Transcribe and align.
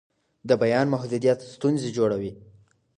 د 0.47 0.51
بیان 0.61 0.87
محدودیت 0.93 1.39
ستونزې 1.53 1.89
جوړوي 1.97 2.31